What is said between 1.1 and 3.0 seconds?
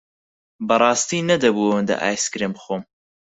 نەدەبوو ئەوەندە ئایسکرێم بخۆم.